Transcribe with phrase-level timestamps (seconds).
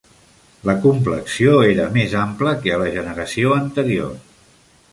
[0.69, 4.17] La complexió era més ampla que a la generació anterior.